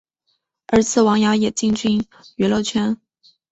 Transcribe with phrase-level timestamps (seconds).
[0.65, 2.03] 儿子王骁也进军
[2.35, 2.99] 娱乐圈。